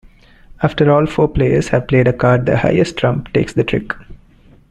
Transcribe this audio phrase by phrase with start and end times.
[0.63, 3.93] After all four players have played a card, the highest trump takes the trick.